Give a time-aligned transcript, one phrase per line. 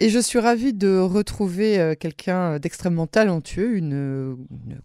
[0.00, 4.36] Et je suis ravie de retrouver euh, quelqu'un d'extrêmement talentueux, une,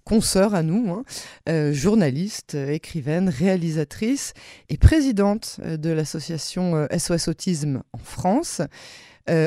[0.05, 1.03] consoeur à nous, hein,
[1.49, 4.33] euh, journaliste, écrivaine, réalisatrice
[4.69, 8.61] et présidente euh, de l'association SOS Autisme en France,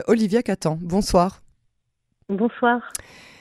[0.06, 0.78] Olivia Catan.
[0.80, 1.42] Bonsoir.
[2.30, 2.80] Bonsoir.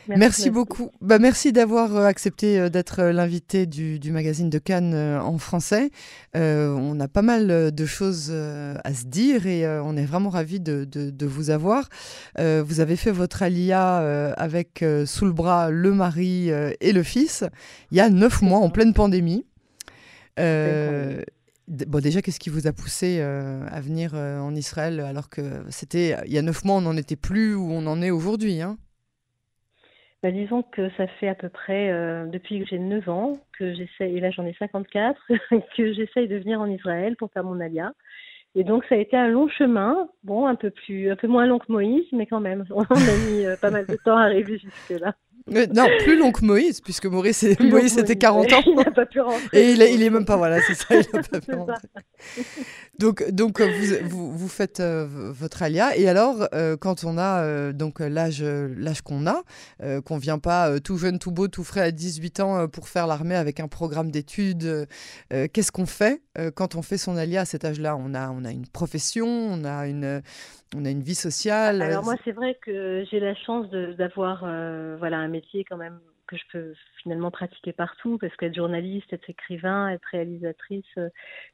[0.07, 0.91] Merci, beaucoup.
[1.01, 5.89] Bah, merci d'avoir euh, accepté euh, d'être euh, l'invité du, magazine de Cannes en français.
[6.33, 11.25] on a pas mal de choses à se dire et on est vraiment ravis de,
[11.25, 11.89] vous avoir.
[12.37, 13.97] vous avez fait votre alia
[14.37, 17.43] avec sous le bras le mari et le fils
[17.91, 19.45] il y a neuf mois en pleine pandémie.
[20.37, 26.31] Bon, déjà, qu'est-ce qui vous a poussé à venir en Israël alors que c'était il
[26.31, 28.77] y a neuf mois, on n'en était plus où on en est aujourd'hui hein?
[30.25, 33.75] Bah, disons que ça fait à peu près, euh, depuis que j'ai 9 ans, que
[33.75, 35.21] j'essaie, et là j'en ai 54,
[35.77, 37.91] que j'essaye de venir en Israël pour faire mon alia.
[38.55, 41.45] Et donc ça a été un long chemin, bon, un peu plus, un peu moins
[41.45, 44.23] long que Moïse, mais quand même, on a mis euh, pas mal de temps à
[44.23, 45.13] arriver jusque là
[45.47, 48.61] non, plus long que Moïse, puisque Maurice, Moïse, c'était 40 ans.
[48.65, 49.47] il n'a pas pu rentrer.
[49.53, 51.87] Et il, il est même pas, voilà, c'est ça, il n'a pas pu rentrer.
[52.97, 55.95] Donc, donc vous, vous, vous faites euh, votre alia.
[55.97, 59.43] Et alors, euh, quand on a euh, donc l'âge, l'âge qu'on a,
[60.05, 63.35] qu'on vient pas tout jeune, tout beau, tout frais à 18 ans pour faire l'armée
[63.35, 64.87] avec un programme d'études,
[65.29, 66.21] qu'est-ce qu'on fait
[66.55, 67.95] quand on fait son alia à cet âge-là?
[67.97, 70.21] On a, on a une profession, on a une,
[70.75, 71.81] on a une vie sociale.
[71.81, 74.41] Alors moi, c'est vrai que j'ai la chance d'avoir
[74.97, 79.29] voilà un métier quand même que je peux finalement pratiquer partout parce qu'être journaliste, être
[79.29, 81.09] écrivain, être réalisatrice, euh,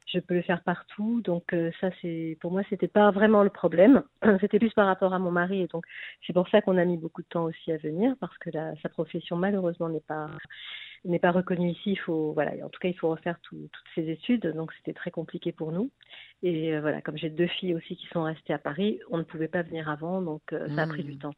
[0.06, 1.20] je peux le faire partout.
[1.22, 4.02] Donc euh, ça, c'est pour moi, c'était pas vraiment le problème.
[4.40, 5.84] C'était plus par rapport à mon mari et donc
[6.26, 8.88] c'est pour ça qu'on a mis beaucoup de temps aussi à venir parce que sa
[8.88, 10.28] profession malheureusement n'est pas
[11.04, 11.92] n'est pas reconnu ici.
[11.92, 14.46] Il faut, voilà, en tout cas, il faut refaire toutes ces études.
[14.54, 15.90] Donc, c'était très compliqué pour nous.
[16.42, 19.22] Et euh, voilà, comme j'ai deux filles aussi qui sont restées à Paris, on ne
[19.22, 21.18] pouvait pas venir avant, donc euh, ça a pris du mmh.
[21.18, 21.34] temps.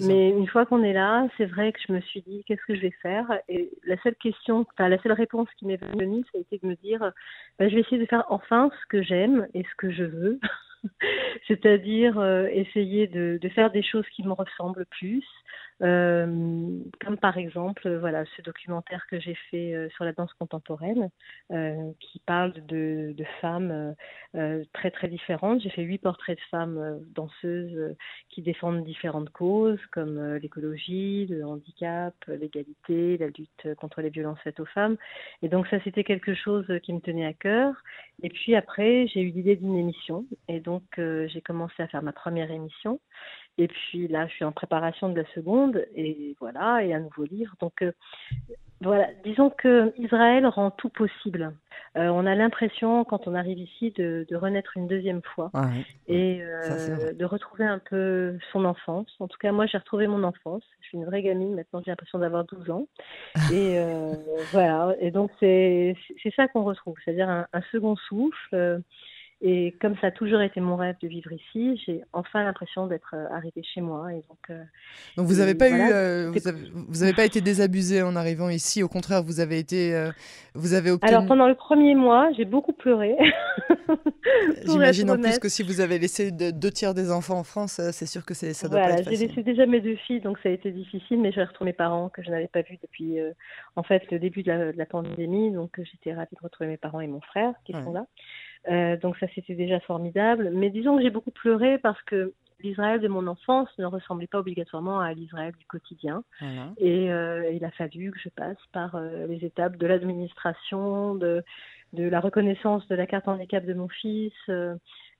[0.00, 2.74] Mais une fois qu'on est là, c'est vrai que je me suis dit, qu'est-ce que
[2.74, 3.26] je vais faire?
[3.48, 6.66] Et la seule question, enfin, la seule réponse qui m'est venue, ça a été de
[6.66, 7.00] me dire,
[7.58, 10.40] bah, je vais essayer de faire enfin ce que j'aime et ce que je veux.
[11.48, 15.24] c'est-à-dire euh, essayer de, de, faire des choses qui me ressemblent plus,
[15.80, 21.10] comme par exemple voilà ce documentaire que j'ai fait euh, sur la danse contemporaine,
[21.52, 23.94] euh, qui parle de, de femmes
[24.72, 25.60] très très différentes.
[25.60, 27.96] J'ai fait huit portraits de femmes danseuses
[28.28, 34.60] qui défendent différentes causes comme l'écologie, le handicap, l'égalité, la lutte contre les violences faites
[34.60, 34.96] aux femmes.
[35.42, 37.74] Et donc ça c'était quelque chose qui me tenait à cœur.
[38.22, 42.12] Et puis après j'ai eu l'idée d'une émission et donc j'ai commencé à faire ma
[42.12, 43.00] première émission.
[43.58, 47.24] Et puis là, je suis en préparation de la seconde, et voilà, et un nouveau
[47.24, 47.54] livre.
[47.60, 47.92] Donc euh,
[48.82, 51.54] voilà, disons que Israël rend tout possible.
[51.96, 55.50] Euh, on a l'impression, quand on arrive ici, de, de renaître une deuxième fois
[56.06, 59.08] et euh, de retrouver un peu son enfance.
[59.18, 60.62] En tout cas, moi, j'ai retrouvé mon enfance.
[60.82, 61.54] Je suis une vraie gamine.
[61.54, 62.86] Maintenant, j'ai l'impression d'avoir 12 ans.
[63.50, 63.80] et
[64.52, 64.94] voilà.
[65.00, 65.96] Et donc, c'est
[66.36, 68.82] ça qu'on retrouve, c'est-à-dire un, un, second souffle
[69.42, 73.14] et comme ça a toujours été mon rêve de vivre ici, j'ai enfin l'impression d'être
[73.14, 74.10] euh, arrivée chez moi.
[74.14, 74.62] Et donc, euh,
[75.18, 76.32] donc vous n'avez pas eu, euh,
[76.88, 78.82] vous, avez, pas été désabusée en arrivant ici.
[78.82, 79.94] Au contraire, vous avez été,
[80.54, 81.10] vous avez obtenu.
[81.10, 83.14] Alors pendant le premier mois, j'ai beaucoup pleuré.
[84.66, 88.06] J'imagine en plus que si vous avez laissé deux tiers des enfants en France, c'est
[88.06, 89.18] sûr que ça doit voilà, pas être facile.
[89.18, 91.76] J'ai laissé déjà mes deux filles, donc ça a été difficile, mais j'ai retrouvé mes
[91.76, 93.18] parents que je n'avais pas vus depuis,
[93.76, 95.52] en fait, le début de la, de la pandémie.
[95.52, 98.06] Donc j'étais ravie de retrouver mes parents et mon frère qui sont là.
[98.68, 100.50] Euh, donc ça c'était déjà formidable.
[100.52, 104.38] Mais disons que j'ai beaucoup pleuré parce que l'Israël de mon enfance ne ressemblait pas
[104.38, 106.24] obligatoirement à l'Israël du quotidien.
[106.78, 111.44] Et euh, il a fallu que je passe par euh, les étapes de l'administration, de,
[111.92, 114.32] de la reconnaissance de la carte handicap de mon fils.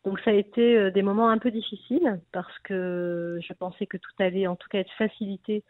[0.05, 4.13] donc ça a été des moments un peu difficiles parce que je pensais que tout
[4.19, 5.63] allait en tout cas être facilité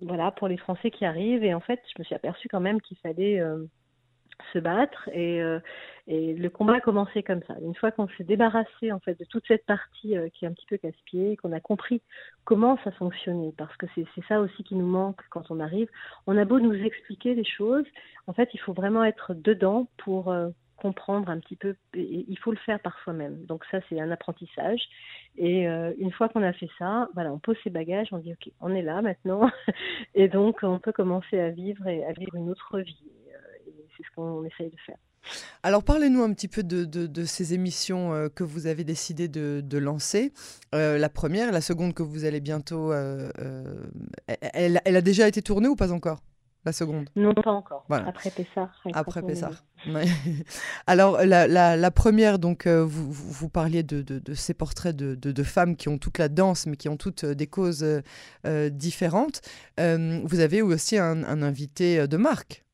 [0.00, 1.44] voilà, pour les Français qui arrivent.
[1.44, 3.42] Et en fait, je me suis aperçue quand même qu'il fallait
[4.52, 5.60] se battre et, euh,
[6.06, 7.54] et le combat a commencé comme ça.
[7.60, 10.52] Une fois qu'on s'est débarrassé en fait de toute cette partie euh, qui est un
[10.52, 12.02] petit peu casse-pied, qu'on a compris
[12.44, 15.88] comment ça fonctionnait, parce que c'est ça aussi qui nous manque quand on arrive.
[16.26, 17.86] On a beau nous expliquer les choses,
[18.26, 21.74] en fait, il faut vraiment être dedans pour euh, comprendre un petit peu.
[21.94, 23.46] Il faut le faire par soi-même.
[23.46, 24.80] Donc ça, c'est un apprentissage.
[25.38, 28.52] Et une fois qu'on a fait ça, voilà, on pose ses bagages, on dit ok,
[28.60, 29.50] on est là maintenant,
[30.14, 33.15] et donc on peut commencer à vivre et à vivre une autre vie
[33.96, 34.96] c'est ce qu'on essaye de faire.
[35.62, 40.32] Alors parlez-nous un petit peu de, ces émissions euh, que vous avez décidé de, lancer.
[40.74, 42.92] Euh, la première, la seconde que vous allez bientôt...
[42.92, 43.30] Euh,
[44.52, 46.22] elle, a déjà été tournée ou pas encore
[46.64, 47.08] la seconde?
[47.14, 47.86] Non, pas encore.
[47.90, 48.82] Après Pessar.
[48.92, 49.64] Après Pessar.
[50.88, 55.76] Alors, la, la, première, donc, vous, vous, parliez de, de, ces portraits de, de, femmes
[55.76, 57.86] qui ont toute la danse, mais qui ont toutes des causes
[58.72, 59.42] différentes.
[59.78, 62.65] vous avez aussi un, un invité de marque.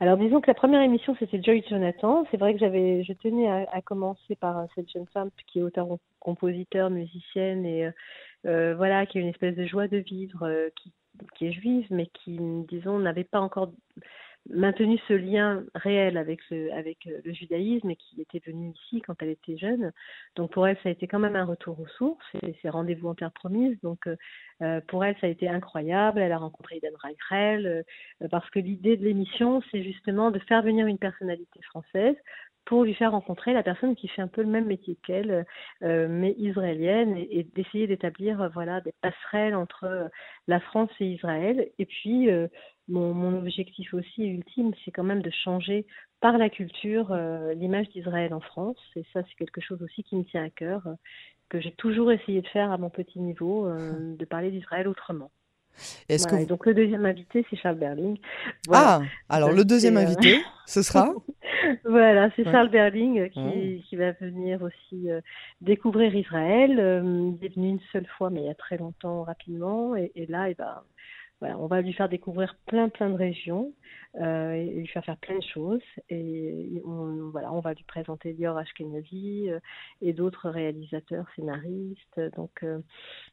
[0.00, 2.26] Alors disons que la première émission c'était Joy Jonathan.
[2.30, 5.88] C'est vrai que j'avais, je tenais à, commencer par cette jeune femme qui est auteur,
[6.20, 7.90] compositeur, musicienne et
[8.46, 10.70] euh, voilà qui a une espèce de joie de vivre,
[11.34, 12.38] qui est juive, mais qui,
[12.68, 13.72] disons, n'avait pas encore
[14.50, 19.02] maintenu ce lien réel avec le, avec euh, le judaïsme et qui était venue ici
[19.02, 19.92] quand elle était jeune.
[20.36, 22.24] Donc pour elle, ça a été quand même un retour aux sources,
[22.62, 23.78] c'est rendez-vous en terre promise.
[23.82, 24.16] Donc euh,
[24.62, 26.20] euh, pour elle, ça a été incroyable.
[26.20, 27.84] Elle a rencontré Idan Reichel
[28.30, 32.16] parce que l'idée de l'émission, c'est justement de faire venir une personnalité française
[32.66, 35.46] pour lui faire rencontrer la personne qui fait un peu le même métier qu'elle,
[35.82, 40.08] euh, mais israélienne, et, d'essayer d'établir euh, voilà des passerelles entre euh,
[40.48, 41.70] la France et Israël.
[41.78, 42.28] Et puis
[42.88, 45.86] mon, mon, objectif aussi ultime, c'est quand même de changer
[46.20, 47.14] par la culture
[47.54, 48.78] l'image d'Israël en France.
[48.96, 50.82] Et ça, c'est quelque chose aussi qui me tient à cœur,
[51.48, 53.68] que j'ai toujours essayé de faire à mon petit niveau,
[54.18, 55.30] de parler d'Israël autrement.
[56.08, 58.18] Est-ce que donc le deuxième invité, c'est Charles Berling.
[58.70, 61.12] Ah, alors le deuxième invité, ce sera
[61.84, 65.20] Voilà, c'est Charles Berling euh, qui, qui, va venir aussi euh,
[65.60, 66.78] découvrir Israël.
[66.78, 69.94] Euh, il est venu une seule fois, mais il y a très longtemps, rapidement.
[69.96, 70.84] Et, là, il va,
[71.40, 73.72] voilà, on va lui faire découvrir plein, plein de régions,
[74.18, 75.82] et lui faire faire plein de choses.
[76.08, 79.50] Et on, voilà, on va lui présenter Lior Ashkenazi
[80.00, 82.20] et d'autres réalisateurs, scénaristes.
[82.36, 82.64] Donc,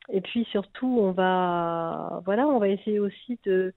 [0.10, 3.74] et puis surtout, on va, voilà, on va essayer aussi de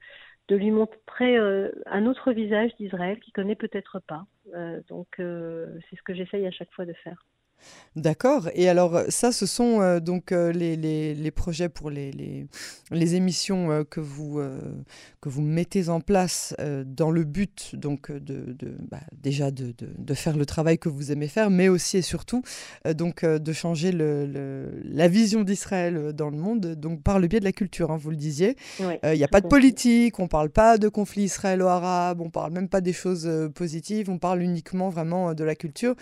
[0.48, 4.26] de lui montrer euh, un autre visage d'Israël qu'il connaît peut-être pas.
[4.54, 7.24] Euh, donc euh, c'est ce que j'essaye à chaque fois de faire.
[7.96, 8.50] D'accord.
[8.54, 12.46] Et alors, ça, ce sont euh, donc euh, les, les, les, projets pour les, les,
[12.90, 14.38] les émissions euh, que, vous,
[15.22, 16.54] que vous mettez en place
[16.84, 20.90] dans le but, donc, de, de bah, déjà de, de, de, faire le travail que
[20.90, 22.42] vous aimez faire, mais aussi et surtout
[22.94, 27.44] donc, de changer le, la vision d'Israël dans le monde, donc par le biais de
[27.44, 28.56] la culture, hein, vous le disiez.
[28.80, 32.30] Il n'y a pas de politique, on ne parle pas de conflit israélo-arabe, on ne
[32.30, 35.94] parle même pas des choses positives, on parle uniquement vraiment de la culture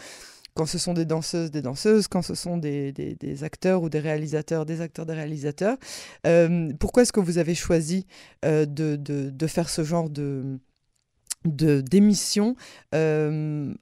[0.54, 3.98] quand ce sont des danseuses, des danseuses, quand ce sont des, des, acteurs ou des
[3.98, 5.76] réalisateurs, des acteurs, des réalisateurs.
[6.26, 8.06] Euh, pourquoi est-ce que vous avez choisi
[8.44, 10.58] euh, de, de, de, faire ce genre de
[11.44, 12.56] d'émission
[12.94, 13.74] euh,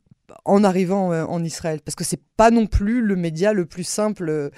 [0.45, 1.81] en arrivant en Israël?
[1.85, 4.51] Parce que c'est pas non plus le média le plus simple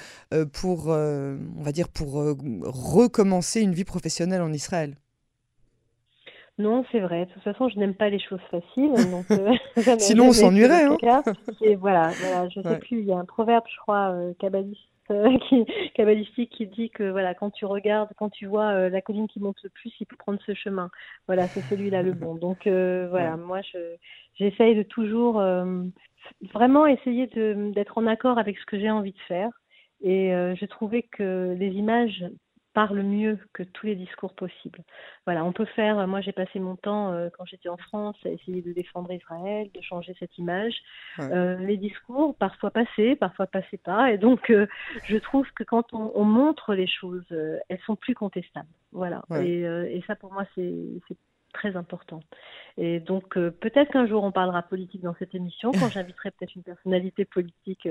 [0.52, 4.96] pour on va dire pour recommencer une vie professionnelle en Israël.
[6.56, 7.26] Non, c'est vrai.
[7.26, 8.92] De toute façon, je n'aime pas les choses faciles.
[9.10, 9.52] Donc, euh,
[9.98, 10.84] Sinon, on s'ennuierait.
[10.84, 11.22] Hein
[11.60, 13.00] et voilà, voilà, je ne sais plus.
[13.00, 14.32] Il y a un proverbe, je crois, euh,
[15.10, 19.00] euh qui, kabbalistique qui dit que voilà, quand tu regardes, quand tu vois euh, la
[19.02, 20.90] colline qui monte le plus, il faut prendre ce chemin.
[21.26, 22.36] Voilà, c'est celui-là le bon.
[22.36, 23.96] Donc voilà, moi, je,
[24.34, 25.42] j'essaye de toujours
[26.54, 29.50] vraiment essayer d'être en accord avec ce que j'ai envie de faire.
[30.02, 32.24] Et j'ai trouvé que les images
[32.74, 34.80] parle mieux que tous les discours possibles.
[35.24, 38.28] Voilà, on peut faire, moi j'ai passé mon temps euh, quand j'étais en France à
[38.28, 40.74] essayer de défendre Israël, de changer cette image.
[41.20, 44.66] Euh, les discours, parfois passaient, parfois passaient pas, et donc euh,
[45.04, 47.24] je trouve que quand on, montre les choses,
[47.68, 48.68] elles sont plus contestables.
[48.92, 51.16] Voilà, et, et, ça pour moi c'est
[51.52, 52.20] très important.
[52.76, 56.64] Et donc peut-être qu'un jour on parlera politique dans cette émission, quand j'inviterai peut-être une
[56.64, 57.88] personnalité politique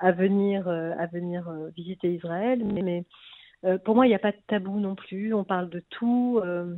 [0.00, 3.04] à venir à venir visiter Israël, mais, mais
[3.64, 5.34] euh, pour moi, il n'y a pas de tabou non plus.
[5.34, 6.40] On parle de tout.
[6.44, 6.74] Euh,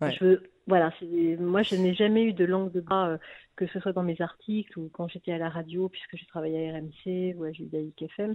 [0.00, 0.92] je voilà,
[1.38, 3.18] moi, je n'ai jamais eu de langue de bas, euh,
[3.54, 6.68] que ce soit dans mes articles ou quand j'étais à la radio, puisque j'ai travaillé
[6.68, 8.34] à RMC ou à Judaïque FM.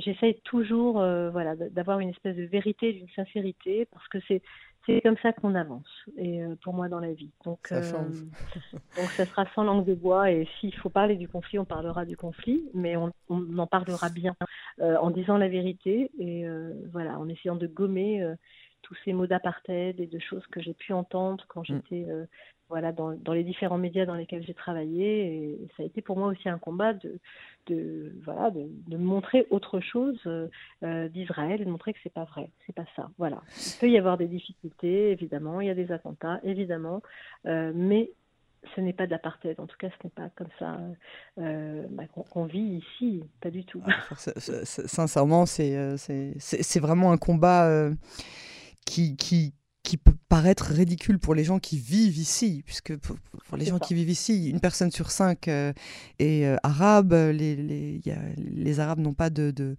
[0.00, 4.42] J'essaye toujours, voilà, d'avoir une espèce de vérité, d'une sincérité, parce que c'est
[4.86, 5.86] c'est comme ça qu'on avance
[6.16, 7.30] et pour moi dans la vie.
[7.44, 7.80] Donc ça
[8.96, 12.04] donc ça sera sans langue de bois et s'il faut parler du conflit on parlera
[12.04, 14.34] du conflit mais on, on en parlera bien
[14.80, 18.34] euh, en disant la vérité et euh, voilà, en essayant de gommer euh,
[18.82, 21.64] tous ces mots d'apartheid et de choses que j'ai pu entendre quand mm.
[21.64, 22.06] j'étais
[22.68, 25.34] voilà, dans, dans, les différents médias dans lesquels j'ai travaillé.
[25.34, 27.18] Et ça a été pour moi aussi un combat de,
[27.66, 30.18] de voilà, de, de, montrer autre chose
[30.82, 33.10] d'Israël et de montrer que c'est pas vrai, c'est pas ça.
[33.18, 33.42] Voilà.
[33.56, 37.02] Il peut y avoir des difficultés, évidemment, il y a des attentats, évidemment,
[37.44, 38.10] mais
[38.74, 40.78] ce n'est pas de l'apartheid, en tout cas ce n'est pas comme ça
[41.38, 43.82] euh, bah, qu'on vit ici, pas du tout.
[43.86, 47.92] Ah, sincèrement, euh, c'est c'est vraiment un combat euh,
[48.84, 53.16] qui, qui, qui peut paraître ridicule pour les gens qui vivent ici, puisque pour,
[53.56, 58.00] les gens qui vivent ici, une personne sur cinq est arabe, les, les,
[58.36, 59.76] les Arabes n'ont pas de, de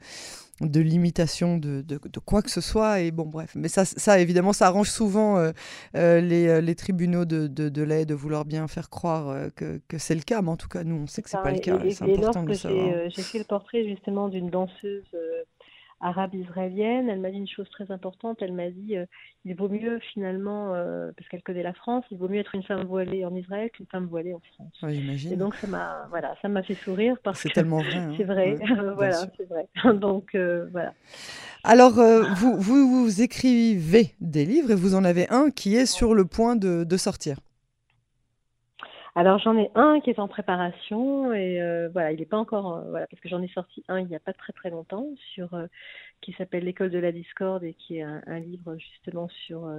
[0.62, 3.01] de limitation de, de, quoi que ce soit.
[3.01, 3.53] Et bon, bref.
[3.55, 5.51] Mais ça, ça évidemment, ça arrange souvent euh,
[5.95, 9.98] euh, les, euh, les, tribunaux de, de, lait de vouloir bien faire croire que, que
[9.98, 10.41] c'est le cas.
[10.41, 11.79] Mais en tout cas, nous, on sait que c'est pas le cas.
[11.89, 13.10] C'est important de savoir.
[13.10, 15.03] J'ai fait le portrait justement d'une danseuse
[16.03, 17.10] arabe israélienne.
[17.10, 18.41] Elle m'a dit une chose très importante.
[18.41, 19.05] Elle m'a dit euh,
[19.45, 22.63] il vaut mieux finalement, euh, parce qu'elle connaît la France, il vaut mieux être une
[22.63, 24.93] femme voilée en Israël qu'une femme voilée en France.
[25.31, 27.95] Et donc ça m'a voilà, ça m'a fait sourire parce c'est tellement vrai.
[27.95, 28.13] Hein.
[28.17, 28.55] C'est vrai,
[28.95, 29.67] voilà, c'est vrai.
[29.93, 30.93] donc euh, voilà.
[31.63, 31.93] Alors
[32.36, 36.25] vous, vous, vous écrivez des livres et vous en avez un qui est sur le
[36.25, 37.38] point de, de sortir.
[39.15, 42.77] Alors j'en ai un qui est en préparation et euh, voilà, il n'est pas encore
[42.77, 45.08] euh, voilà parce que j'en ai sorti un il n'y a pas très très longtemps
[45.34, 45.67] sur euh,
[46.22, 49.70] qui s'appelle l'école de la discorde et qui est un, livre justement sur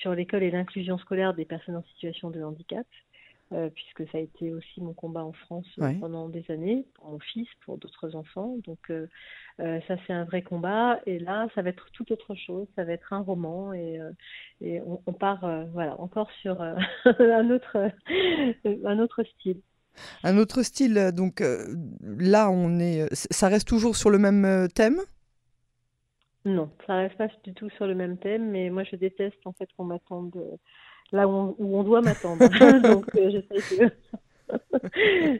[0.00, 2.86] sur l'école et l'inclusion scolaire des personnes en situation de handicap.
[3.54, 7.12] Euh, puisque ça a été aussi mon combat en France euh, pendant des années, pour
[7.12, 8.58] mon fils, pour d'autres enfants.
[8.66, 9.06] Donc euh,
[9.56, 11.00] ça, c'est un vrai combat.
[11.06, 12.66] Et là, ça va être tout autre chose.
[12.76, 14.00] Ça va être un roman et,
[14.60, 16.60] et on, part voilà, encore sur
[17.04, 17.90] un, autre,
[18.84, 19.62] un autre style.
[20.24, 21.42] Un autre style, donc
[22.02, 25.00] là, on est, ça reste toujours sur le même thème?
[26.44, 29.52] Non, ça reste pas du tout sur le même thème, mais moi je déteste en
[29.52, 30.58] fait qu'on m'attende
[31.12, 32.38] là où on, doit m'attendre.
[32.82, 33.90] Donc, euh, j'essaie de.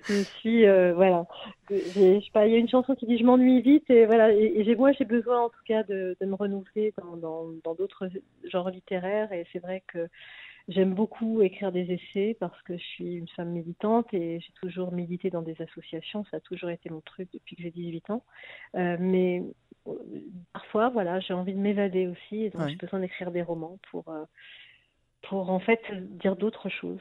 [0.07, 1.25] je suis euh, voilà
[1.71, 4.31] je sais pas il y a une chanson qui dit je m'ennuie vite et voilà
[4.31, 8.11] et, j'ai moi j'ai besoin en tout cas de, de me renouveler dans dans d'autres
[8.45, 10.09] genres littéraires et c'est vrai que
[10.69, 14.93] J'aime beaucoup écrire des essais parce que je suis une femme militante et j'ai toujours
[14.93, 16.27] milité dans des associations.
[16.31, 18.23] Ça a toujours été mon truc depuis que j'ai 18 ans.
[18.75, 19.43] Euh, mais
[20.53, 24.11] parfois, voilà, j'ai envie de m'évader aussi et donc j'ai besoin d'écrire des romans pour,
[24.11, 24.27] euh,
[25.23, 25.81] pour en fait
[26.21, 27.01] dire d'autres choses.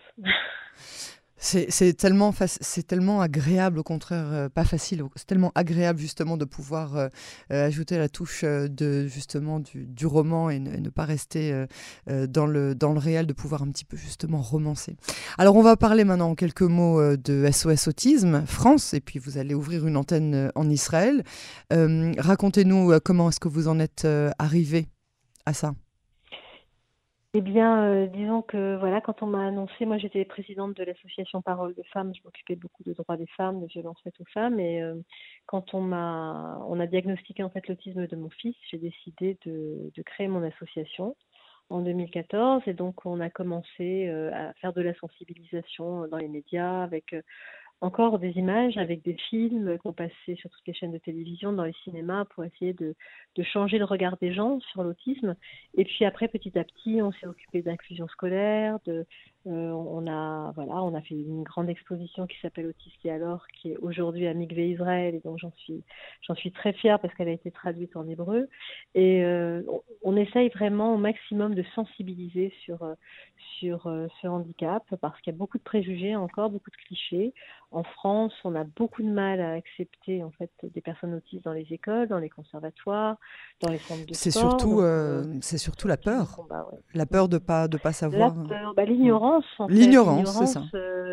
[1.40, 2.34] C'est tellement,
[2.88, 5.04] tellement agréable, au contraire, euh, pas facile.
[5.16, 7.08] C'est tellement agréable justement de pouvoir euh,
[7.52, 11.66] euh, ajouter la touche de justement du, roman et ne, pas rester
[12.08, 14.96] dans le dans le réel, de pouvoir un petit peu justement romancer.
[15.38, 19.38] Alors on va parler maintenant en quelques mots de SOS Autisme France et puis vous
[19.38, 21.24] allez ouvrir une antenne en Israël.
[21.70, 24.08] Racontez-nous comment est-ce que vous en êtes
[24.40, 24.88] arrivé
[25.46, 25.74] à ça.
[27.38, 31.44] Eh bien, euh, disons que voilà, quand on m'a annoncé, moi j'étais présidente de l'association
[31.44, 34.60] Parole de femmes, je m'occupais beaucoup de droits des femmes, de violences faites aux femmes,
[34.60, 34.96] et euh,
[35.46, 40.02] quand on m'a, a diagnostiqué en fait l'autisme de mon fils, j'ai décidé de, de,
[40.02, 41.16] créer mon association
[41.70, 46.30] en 2014, et donc on a commencé euh, à faire de la sensibilisation dans les
[46.30, 47.14] médias avec
[47.82, 51.64] encore des images avec des films qu'on passait sur toutes les chaînes de télévision, dans
[51.64, 52.96] les cinémas, pour essayer de,
[53.36, 55.36] de changer le regard des gens sur l'autisme.
[55.76, 59.06] Et puis après, petit à petit, on s'est occupé d'inclusion scolaire, de,
[59.48, 63.48] euh, on a voilà, on a fait une grande exposition qui s'appelle Autiste et alors,
[63.48, 65.84] qui est aujourd'hui à Mikve Israël, et donc j'en suis
[66.22, 68.50] j'en suis très fière parce qu'elle a été traduite en hébreu.
[68.94, 69.62] Et euh,
[70.04, 72.80] on, essaye vraiment au maximum de sensibiliser sur
[73.60, 77.34] sur euh, ce handicap parce qu'il y a beaucoup de préjugés encore, beaucoup de clichés.
[77.72, 81.54] En France, on a beaucoup de mal à accepter en fait des personnes autistes dans
[81.54, 83.18] les écoles, dans les conservatoires,
[83.62, 84.82] dans les centres de c'est Surtout,
[85.42, 86.40] c'est surtout la peur,
[86.94, 88.36] la peur de pas de pas savoir.
[88.36, 89.37] La peur, bah, l'ignorance
[89.70, 90.38] l'ignorance.
[90.38, 90.64] c'est ça.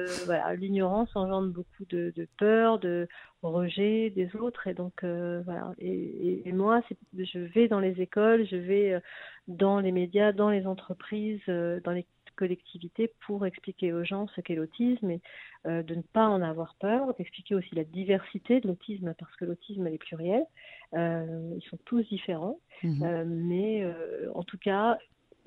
[0.04, 3.09] Euh, voilà, l'ignorance engendre beaucoup de, peur, de
[3.43, 5.73] rejet des autres, et donc euh, voilà.
[5.78, 6.81] Et, moi,
[7.16, 9.00] je vais dans les écoles, je vais euh,
[9.49, 14.57] dans les médias, dans les entreprises, dans les collectivités pour expliquer aux gens ce qu'est
[14.57, 15.21] l'autisme et
[15.64, 19.87] de ne pas en avoir peur, d'expliquer aussi la diversité de l'autisme parce que l'autisme
[19.87, 20.45] est pluriel,
[20.93, 23.87] ils sont tous différents, mmh mais
[24.35, 24.99] en tout cas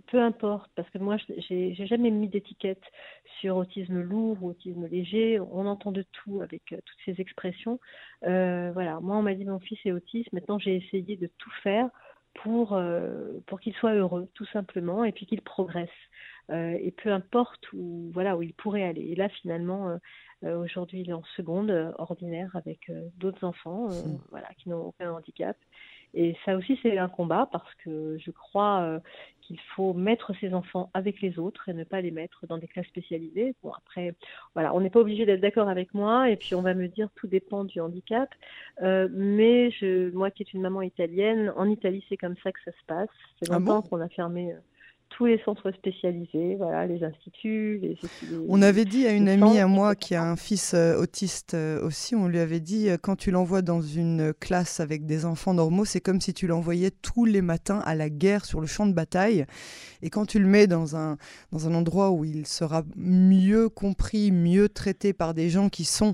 [0.07, 1.17] peu importe, parce que moi,
[1.49, 2.83] j'ai jamais mis d'étiquette
[3.39, 5.39] sur autisme lourd ou autisme léger.
[5.39, 7.79] On entend de tout avec euh, toutes ces expressions.
[8.25, 10.31] Euh, voilà, moi, on m'a dit mon fils est autiste.
[10.33, 11.89] Maintenant, j'ai essayé de tout faire
[12.35, 15.89] pour, euh, pour qu'il soit heureux, tout simplement, et puis qu'il progresse.
[16.49, 19.01] et peu importe où, voilà, où il pourrait aller.
[19.01, 19.99] Et là, finalement,
[20.43, 23.89] aujourd'hui, il est en seconde, ordinaire, avec d'autres enfants
[24.29, 25.57] voilà, qui n'ont aucun handicap.
[26.19, 28.99] Et ça aussi, c'est un combat parce que je crois euh,
[29.41, 32.67] qu'il faut mettre ses enfants avec les autres et ne pas les mettre dans des
[32.67, 33.53] classes spécialisées.
[33.61, 34.15] Bon, après,
[34.55, 37.09] voilà, on n'est pas obligé d'être d'accord avec moi et puis on va me dire
[37.13, 38.29] tout dépend du handicap.
[38.81, 42.63] Euh, mais je, moi qui est une maman italienne, en Italie, c'est comme ça que
[42.65, 43.09] ça se passe.
[43.39, 44.55] C'est ah longtemps qu'on a fermé.
[45.09, 47.79] Tous les centres spécialisés, voilà, les instituts.
[47.81, 47.97] Les,
[48.47, 51.83] on avait dit à une amie à moi qui a un fils euh, autiste euh,
[51.83, 55.53] aussi, on lui avait dit euh, quand tu l'envoies dans une classe avec des enfants
[55.53, 58.85] normaux, c'est comme si tu l'envoyais tous les matins à la guerre sur le champ
[58.85, 59.45] de bataille.
[60.01, 61.17] Et quand tu le mets dans un,
[61.51, 66.13] dans un endroit où il sera mieux compris, mieux traité par des gens qui sont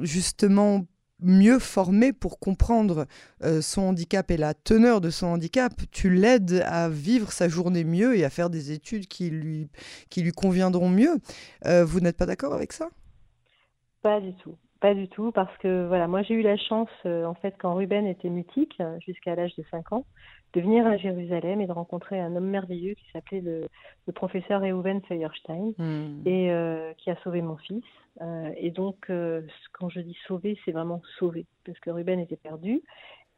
[0.00, 0.86] justement
[1.24, 3.06] mieux formé pour comprendre
[3.42, 7.84] euh, son handicap et la teneur de son handicap, tu l'aides à vivre sa journée
[7.84, 9.68] mieux et à faire des études qui lui,
[10.36, 11.16] conviendront mieux.
[11.66, 12.88] Euh, vous n'êtes pas d'accord avec ça?
[14.02, 14.56] Pas du tout.
[14.80, 17.74] Pas du tout, parce que voilà, moi j'ai eu la chance, euh, en fait, quand
[17.74, 20.04] Ruben était mutique, jusqu'à l'âge de 5 ans,
[20.54, 23.68] de venir à Jérusalem et de rencontrer un homme merveilleux qui s'appelait le,
[24.12, 26.22] professeur Reuven Feuerstein hmm.
[26.26, 26.50] et
[26.98, 27.84] qui a sauvé mon fils.
[28.20, 29.42] Euh, et donc, euh,
[29.72, 32.82] quand je dis sauver, c'est vraiment sauver, parce que Ruben était perdu.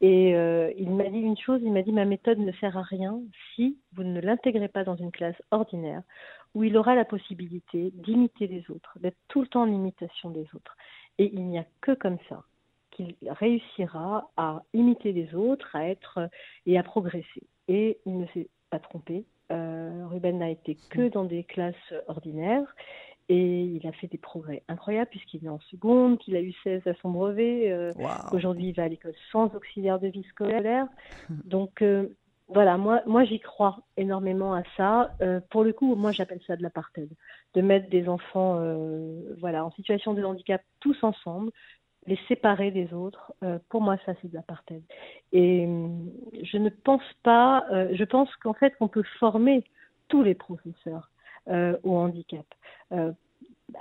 [0.02, 2.82] Et euh, il m'a dit une chose, il m'a dit ma méthode ne sert à
[2.82, 3.18] rien
[3.54, 6.02] si vous ne l'intégrez pas dans une classe ordinaire
[6.54, 10.46] où il aura la possibilité d'imiter les autres, d'être tout le temps en imitation des
[10.54, 10.76] autres.
[11.18, 12.44] Et il n'y a que comme ça
[12.96, 16.28] qu'il réussira à imiter les autres, à être
[16.64, 17.42] et à progresser.
[17.68, 19.24] Et il ne s'est pas trompé.
[19.50, 22.74] Ruben n'a été que dans des classes ordinaires
[23.28, 26.86] et il a fait des progrès incroyables puisqu'il est en seconde, qu'il a eu 16
[26.86, 27.72] à son brevet.
[27.72, 27.92] Euh,
[28.32, 30.86] aujourd'hui, il va à l'école sans auxiliaire de vie scolaire.
[31.44, 32.08] Donc, euh,
[32.48, 35.10] voilà, moi, moi j'y crois énormément à ça.
[35.22, 37.10] Euh, pour le coup, moi, j'appelle ça de l'apartheid.
[37.54, 38.60] De mettre des enfants
[39.40, 41.50] voilà, en situation de handicap tous ensemble,
[42.06, 43.32] les séparer des autres.
[43.68, 44.82] pour moi, ça, c'est de l'apartheid.
[45.32, 45.66] Et
[46.42, 49.64] je ne pense pas, je pense qu'en fait, qu'on peut former
[50.08, 51.10] tous les professeurs
[51.48, 52.44] euh, au handicap.
[52.92, 53.12] Euh,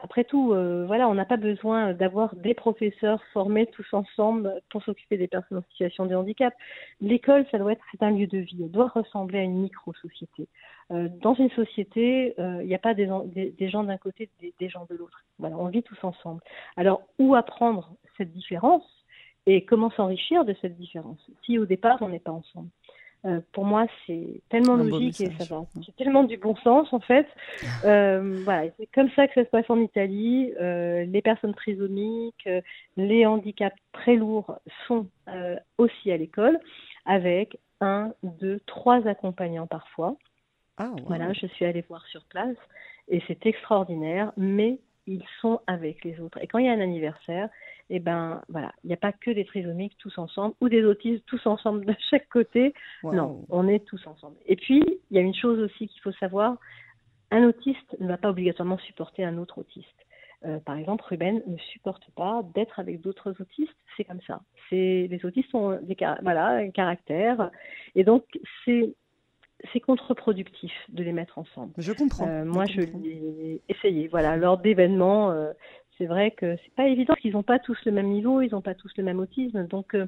[0.02, 4.84] après tout, euh, voilà, on n'a pas besoin d'avoir des professeurs formés tous ensemble pour
[4.84, 6.54] s'occuper des personnes en situation de handicap.
[7.02, 8.64] L'école, ça doit être, un lieu de vie.
[8.64, 10.48] Elle doit ressembler à une micro-société.
[10.90, 13.10] Dans une société, il n'y a pas des,
[13.58, 15.24] des, gens d'un côté, des, des gens de l'autre.
[15.40, 16.42] Voilà, on vit tous ensemble.
[16.78, 18.84] Alors, où apprendre cette différence
[19.48, 22.70] et comment s'enrichir de cette différence si au départ on n'est pas ensemble?
[23.26, 25.66] Euh, pour moi, c'est tellement logique et ça va.
[25.84, 27.28] C'est tellement du bon sens en fait.
[27.84, 30.52] Euh, voilà, c'est comme ça que ça se passe en Italie.
[30.60, 32.50] Euh, les personnes trisomiques,
[32.98, 35.08] les handicaps très lourds sont
[35.78, 36.60] aussi à l'école
[37.06, 40.16] avec un, deux, trois accompagnants parfois.
[40.78, 42.58] Ah, voilà, je suis allée voir sur place
[43.08, 46.40] et c'est extraordinaire, mais ils sont avec les autres.
[46.42, 47.50] Et quand il y a un anniversaire,
[47.90, 51.24] eh ben voilà, il n'y a pas que des trisomiques tous ensemble ou des autistes
[51.28, 52.74] tous ensemble de chaque côté.
[53.04, 54.38] Non, on est tous ensemble.
[54.48, 56.58] Et puis, il y a une chose aussi qu'il faut savoir,
[57.32, 59.88] un autiste ne va pas obligatoirement supporter un autre autiste.
[60.46, 64.42] Euh, par exemple, Ruben ne supporte pas d'être avec d'autres autistes, c'est comme ça.
[64.70, 67.50] C'est les autistes ont des voilà un caractère,
[67.96, 68.26] et donc
[68.64, 68.96] c'est
[69.72, 71.74] c'est contre-productif de les mettre ensemble.
[71.78, 72.28] Je comprends.
[72.28, 74.08] Euh, moi, je, l'ai essayé.
[74.08, 75.52] Voilà, lors d'événements, euh,
[75.98, 78.62] c'est vrai que c'est pas évident qu'ils n'ont pas tous le même niveau, ils n'ont
[78.62, 79.66] pas tous le même autisme.
[79.68, 80.08] Donc, euh,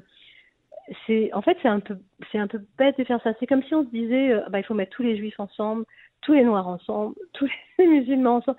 [1.06, 1.98] c'est en fait c'est un peu
[2.32, 3.32] c'est un peu bête de faire ça.
[3.40, 5.84] C'est comme si on se disait bah, il faut mettre tous les juifs ensemble,
[6.22, 8.58] tous les noirs ensemble, tous les musulmans ensemble.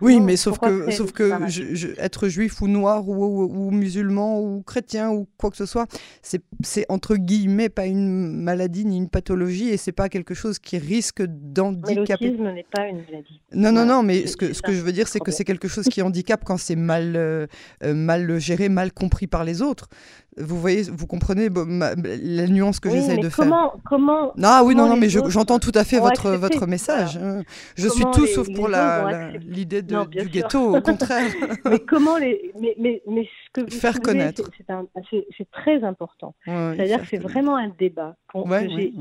[0.00, 5.10] Oui, mais sauf que, sauf que être juif ou noir ou, ou, musulman ou chrétien
[5.10, 5.86] ou quoi que ce soit,
[6.22, 10.78] c'est entre guillemets pas une maladie ni une pathologie et c'est pas quelque chose qui
[10.78, 12.28] risque d'handicaper.
[12.28, 13.40] L'autisme n'est pas une maladie.
[13.52, 15.68] Non, non, non, mais ce que, ce que je veux dire, c'est que c'est quelque
[15.68, 17.46] chose qui handicape quand c'est mal, euh,
[17.82, 19.88] euh, mal géré, mal compris par les autres.
[20.38, 23.80] Vous voyez, vous comprenez la nuance que j'essaie de comment, faire.
[23.84, 27.18] Comment Ah oui, non, non, mais j'entends tout à fait votre, votre message.
[27.76, 29.96] Je suis tout sauf pour l'idée du
[30.28, 31.30] ghetto, au contraire.
[31.64, 34.50] mais comment les, mais, mais, mais ce que vous faire connaître,
[35.38, 36.34] c'est très important.
[36.44, 38.92] C'est-à-dire que c'est vraiment un débat que j'ai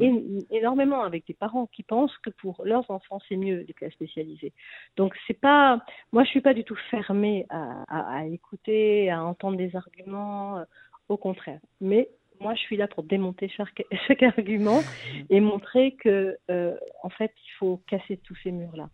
[0.52, 4.54] énormément avec des parents qui pensent que pour leurs enfants c'est mieux les classes spécialisées.
[4.96, 5.82] Donc c'est pas,
[6.14, 10.64] moi je suis pas du tout fermée à, à, à écouter, à entendre des arguments
[11.10, 11.60] au contraire.
[11.82, 12.10] Mais
[12.42, 14.82] moi, je suis là pour démonter chaque, chaque argument
[15.30, 18.90] et montrer que, euh, en fait, il faut casser tous ces murs-là.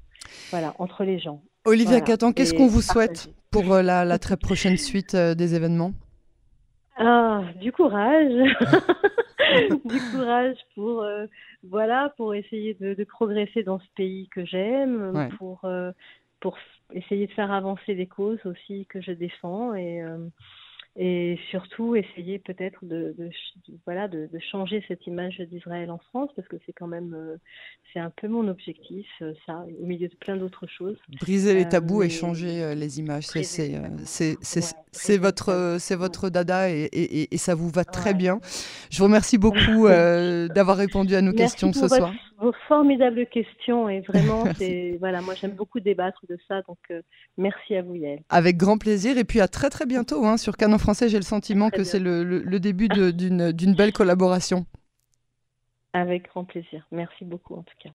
[0.50, 1.42] Voilà, entre les gens.
[1.66, 5.94] Olivia Catan, qu'est-ce qu'on vous souhaite pour euh, la, très prochaine suite euh, des événements?
[6.98, 8.32] Ah, du courage,
[9.86, 11.04] du courage pour
[11.64, 15.66] voilà pour essayer de, progresser dans ce pays que j'aime, pour
[16.42, 16.58] pour
[16.94, 20.02] essayer de faire avancer les causes aussi que je défends et
[20.98, 23.16] et surtout essayer peut-être de,
[23.86, 27.38] voilà de, changer cette image d'Israël en France parce que c'est quand même euh,
[27.94, 30.98] c'est un peu mon objectif euh, ça au milieu de plein d'autres choses.
[31.22, 34.38] Briser les tabous et euh, changer les images c'est c'est
[34.92, 38.40] c'est votre c'est votre dada et, et, et, ça vous va très bien.
[38.90, 39.88] Je vous remercie beaucoup
[40.54, 42.12] d'avoir répondu à nos questions ce soir.
[42.38, 46.80] vos vos formidables questions et vraiment, c'est voilà, moi j'aime beaucoup débattre de ça, donc
[47.38, 48.24] merci à vous Yael.
[48.30, 51.10] Avec grand plaisir et puis à très très bientôt hein, sur Canon Français.
[51.10, 54.66] J'ai le sentiment que c'est le, le, début d'une belle collaboration.
[55.94, 56.86] Avec grand plaisir.
[56.92, 57.90] Merci beaucoup en tout cas.